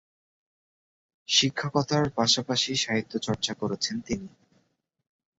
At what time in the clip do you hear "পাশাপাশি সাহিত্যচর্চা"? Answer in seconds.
2.09-3.53